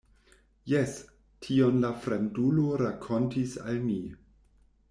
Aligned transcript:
Jes, 0.71 0.95
tion 1.47 1.77
la 1.85 1.93
fremdulo 2.05 2.67
rakontis 2.85 3.55
al 3.67 3.81
mi. 3.89 4.03